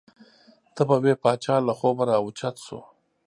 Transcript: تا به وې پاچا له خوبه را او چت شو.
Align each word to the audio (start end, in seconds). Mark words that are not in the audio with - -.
تا 0.75 0.81
به 0.87 0.95
وې 1.03 1.13
پاچا 1.23 1.55
له 1.67 1.73
خوبه 1.79 2.03
را 2.09 2.15
او 2.21 2.27
چت 2.39 2.55
شو. 2.65 2.79